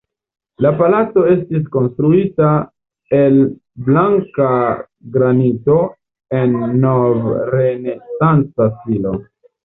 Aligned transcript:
La 0.65 0.69
palaco 0.77 1.23
estis 1.31 1.65
konstruita 1.73 2.47
el 3.17 3.35
blanka 3.89 4.47
granito 5.17 5.75
en 6.39 6.57
nov-renesanca 6.87 8.69
stilo. 8.73 9.13